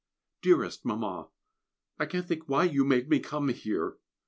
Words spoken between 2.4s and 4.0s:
why you made me come here!